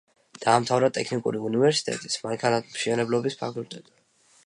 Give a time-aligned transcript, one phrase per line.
[0.45, 3.99] დაამთავრა ტექნიკური უნივერსიტეტის მანქანათმშენებლობის ფაკულტეტი.